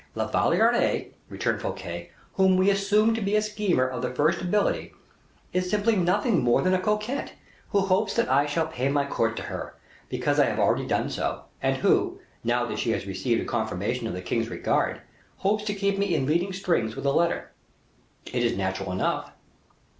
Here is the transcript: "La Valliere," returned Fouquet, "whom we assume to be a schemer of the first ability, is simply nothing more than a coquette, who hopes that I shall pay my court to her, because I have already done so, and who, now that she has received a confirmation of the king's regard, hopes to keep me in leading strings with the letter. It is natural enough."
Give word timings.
"La 0.15 0.25
Valliere," 0.25 1.11
returned 1.29 1.61
Fouquet, 1.61 2.09
"whom 2.33 2.57
we 2.57 2.71
assume 2.71 3.13
to 3.13 3.21
be 3.21 3.35
a 3.35 3.41
schemer 3.43 3.87
of 3.87 4.01
the 4.01 4.09
first 4.09 4.41
ability, 4.41 4.95
is 5.53 5.69
simply 5.69 5.95
nothing 5.95 6.43
more 6.43 6.63
than 6.63 6.73
a 6.73 6.79
coquette, 6.81 7.33
who 7.69 7.81
hopes 7.81 8.15
that 8.15 8.27
I 8.27 8.47
shall 8.47 8.65
pay 8.65 8.89
my 8.89 9.05
court 9.05 9.35
to 9.37 9.43
her, 9.43 9.75
because 10.09 10.39
I 10.39 10.45
have 10.47 10.57
already 10.57 10.87
done 10.87 11.11
so, 11.11 11.43
and 11.61 11.77
who, 11.77 12.19
now 12.43 12.65
that 12.65 12.79
she 12.79 12.89
has 12.93 13.05
received 13.05 13.41
a 13.41 13.45
confirmation 13.45 14.07
of 14.07 14.13
the 14.13 14.23
king's 14.23 14.49
regard, 14.49 15.01
hopes 15.37 15.63
to 15.65 15.75
keep 15.75 15.99
me 15.99 16.15
in 16.15 16.25
leading 16.25 16.51
strings 16.51 16.95
with 16.95 17.03
the 17.03 17.13
letter. 17.13 17.51
It 18.33 18.43
is 18.43 18.57
natural 18.57 18.91
enough." 18.91 19.31